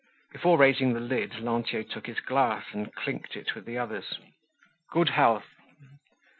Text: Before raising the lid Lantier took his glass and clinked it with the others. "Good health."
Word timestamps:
Before 0.31 0.57
raising 0.57 0.93
the 0.93 0.99
lid 0.99 1.37
Lantier 1.43 1.83
took 1.83 2.07
his 2.07 2.19
glass 2.21 2.65
and 2.73 2.91
clinked 2.91 3.35
it 3.35 3.53
with 3.53 3.65
the 3.65 3.77
others. 3.77 4.17
"Good 4.89 5.09
health." 5.09 5.45